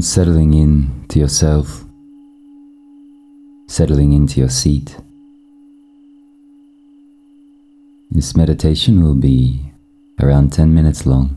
[0.00, 1.84] Settling in to yourself,
[3.66, 4.96] settling into your seat.
[8.10, 9.60] This meditation will be
[10.20, 11.36] around 10 minutes long,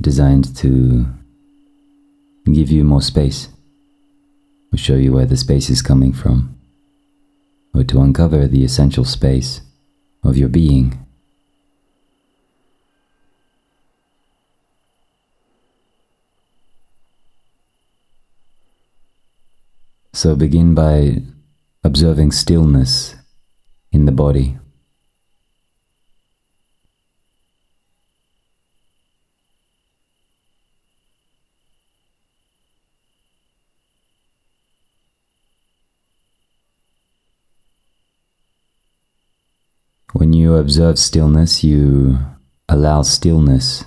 [0.00, 1.06] designed to
[2.50, 3.48] give you more space,
[4.72, 6.56] or show you where the space is coming from,
[7.74, 9.60] or to uncover the essential space
[10.22, 11.01] of your being.
[20.14, 21.22] So begin by
[21.82, 23.16] observing stillness
[23.90, 24.58] in the body.
[40.12, 42.18] When you observe stillness, you
[42.68, 43.84] allow stillness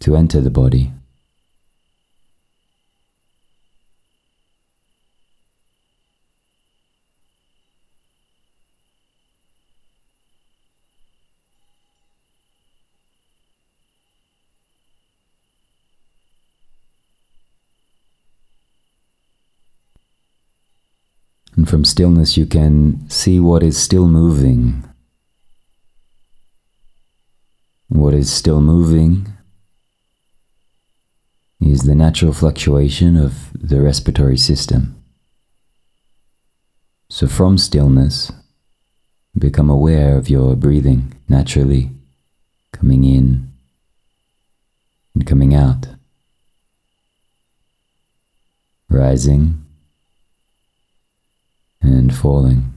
[0.00, 0.95] to enter the body.
[21.66, 24.84] From stillness, you can see what is still moving.
[27.88, 29.26] What is still moving
[31.60, 34.94] is the natural fluctuation of the respiratory system.
[37.08, 38.30] So, from stillness,
[39.36, 41.90] become aware of your breathing naturally
[42.70, 43.50] coming in
[45.16, 45.88] and coming out,
[48.88, 49.65] rising
[52.06, 52.72] and falling.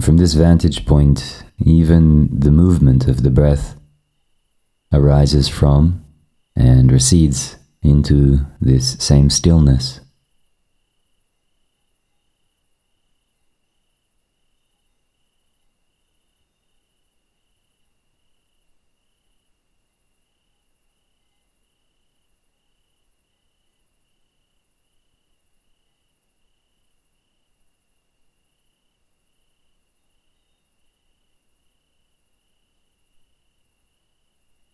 [0.00, 3.76] From this vantage point, even the movement of the breath
[4.92, 6.04] arises from
[6.54, 7.56] and recedes
[7.86, 10.00] into this same stillness.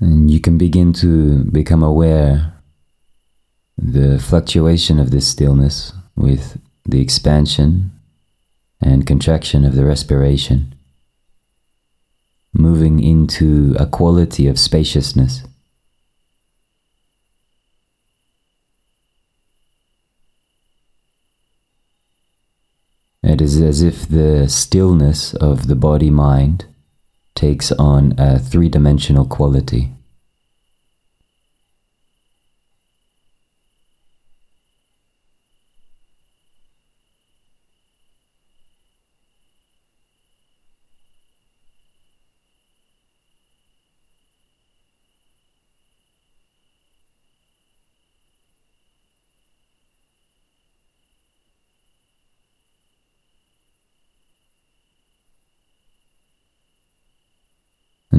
[0.01, 2.62] And you can begin to become aware
[3.84, 7.91] the fluctuation of this stillness with the expansion
[8.81, 10.72] and contraction of the respiration,
[12.53, 15.42] moving into a quality of spaciousness.
[23.25, 26.66] It is as if the stillness of the body mind
[27.34, 29.91] takes on a three dimensional quality.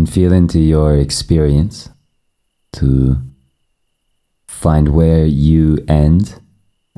[0.04, 1.90] And feel into your experience
[2.74, 3.16] to
[4.48, 6.42] find where you end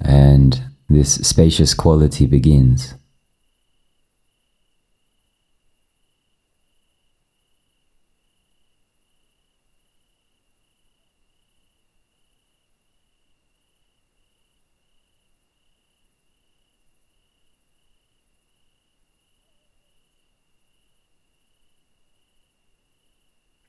[0.02, 2.96] and this spacious quality begins.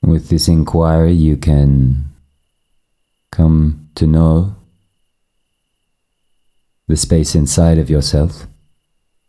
[0.07, 2.05] With this inquiry, you can
[3.29, 4.55] come to know
[6.87, 8.47] the space inside of yourself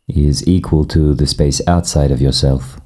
[0.06, 2.80] is equal to the space outside of yourself.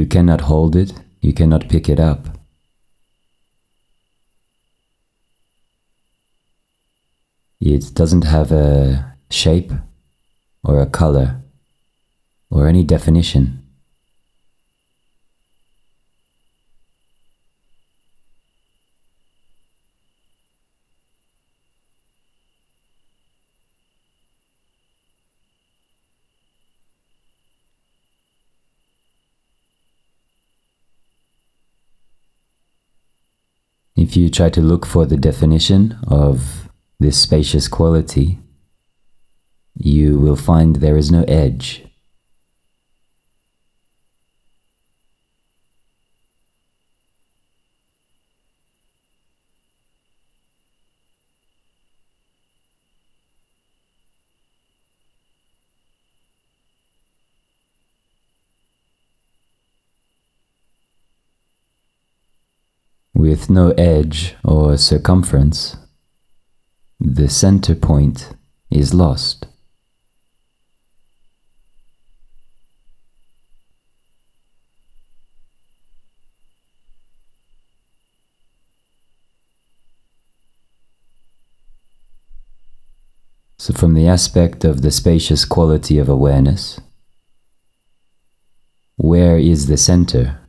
[0.00, 2.38] You cannot hold it, you cannot pick it up.
[7.60, 9.72] It doesn't have a shape
[10.64, 11.42] or a color
[12.50, 13.69] or any definition.
[34.00, 38.38] If you try to look for the definition of this spacious quality,
[39.76, 41.84] you will find there is no edge.
[63.30, 65.76] With no edge or circumference,
[66.98, 68.32] the center point
[68.72, 69.46] is lost.
[83.58, 86.80] So, from the aspect of the spacious quality of awareness,
[88.96, 90.40] where is the center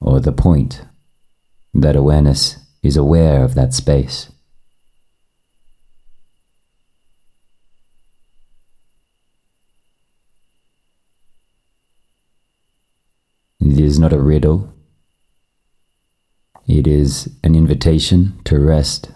[0.00, 0.80] or the point?
[1.80, 4.32] That awareness is aware of that space.
[13.60, 14.72] It is not a riddle.
[16.66, 19.10] It is an invitation to rest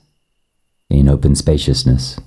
[0.91, 2.19] in open spaciousness.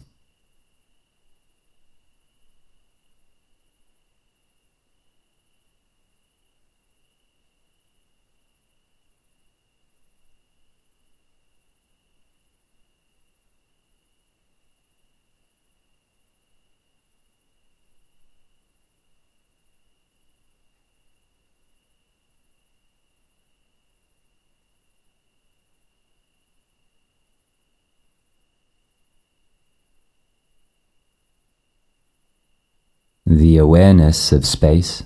[33.44, 35.04] The awareness of space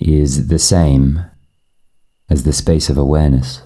[0.00, 1.24] is the same
[2.28, 3.62] as the space of awareness.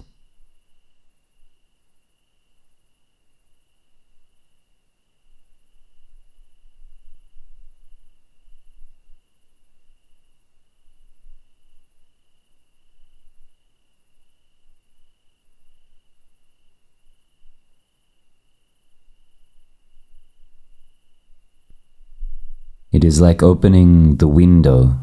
[22.93, 24.97] It is like opening the window.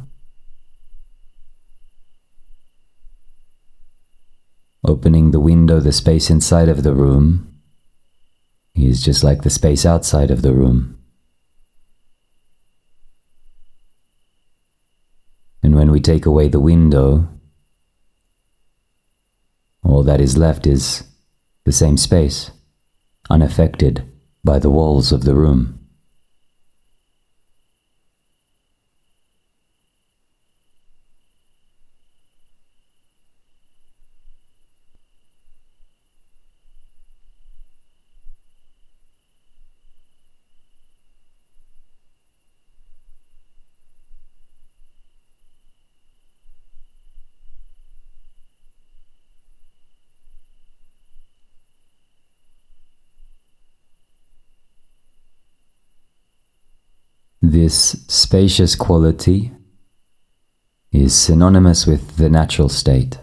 [4.84, 7.62] Opening the window, the space inside of the room
[8.75, 10.98] is just like the space outside of the room.
[15.63, 17.28] And when we take away the window,
[19.84, 21.04] all that is left is
[21.63, 22.51] the same space,
[23.30, 24.04] unaffected
[24.44, 25.87] by the walls of the room.
[57.60, 59.52] This spacious quality
[60.92, 63.18] is synonymous with the natural state.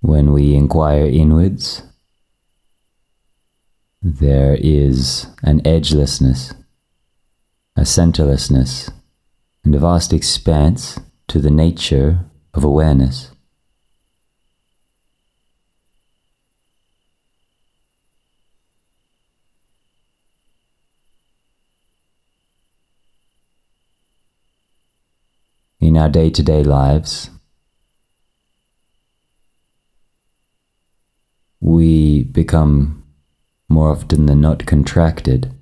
[0.00, 1.82] When we inquire inwards,
[4.00, 6.54] there is an edgelessness,
[7.74, 8.88] a centerlessness,
[9.64, 10.96] and a vast expanse
[11.26, 12.20] to the nature
[12.54, 13.32] of awareness.
[25.90, 27.30] In our day to day lives,
[31.60, 33.02] we become
[33.68, 35.52] more often than not contracted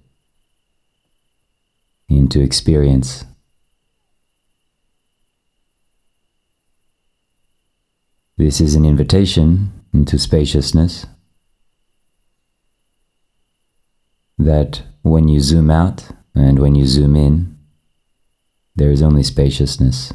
[2.10, 3.24] into experience.
[8.36, 11.06] This is an invitation into spaciousness
[14.36, 17.57] that when you zoom out and when you zoom in,
[18.78, 20.14] there is only spaciousness.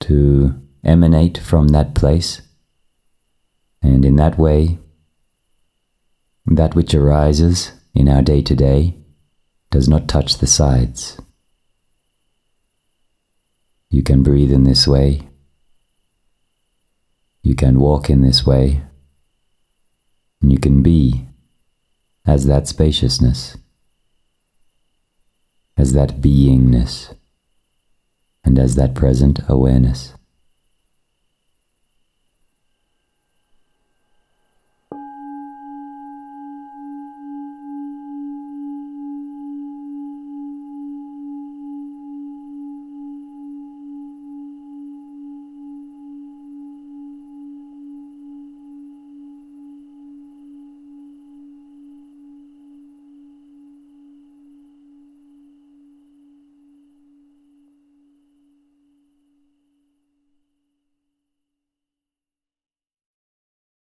[0.00, 2.42] To emanate from that place,
[3.80, 4.78] and in that way,
[6.46, 8.96] that which arises in our day to day
[9.70, 11.18] does not touch the sides.
[13.88, 15.28] You can breathe in this way.
[17.42, 18.82] You can walk in this way.
[20.40, 21.26] And you can be
[22.26, 23.56] as that spaciousness
[25.76, 27.14] as that beingness.
[28.44, 30.14] and as that present awareness.